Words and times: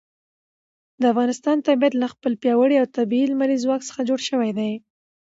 د 1.01 1.03
افغانستان 1.13 1.57
طبیعت 1.67 1.93
له 1.97 2.07
خپل 2.13 2.33
پیاوړي 2.41 2.75
او 2.79 2.87
طبیعي 2.97 3.25
لمریز 3.31 3.61
ځواک 3.65 3.81
څخه 3.89 4.01
جوړ 4.09 4.19
شوی 4.29 4.51
دی. 4.57 4.71